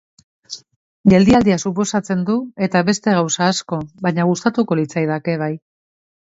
Geldialdia 1.11 1.57
suposatzen 1.63 2.23
du 2.29 2.37
eta 2.69 2.81
beste 2.87 3.13
gauza 3.19 3.43
asko, 3.51 3.79
baina 4.07 4.27
gustatuko 4.31 4.79
litzaidake, 4.81 5.39
bai. 5.45 5.53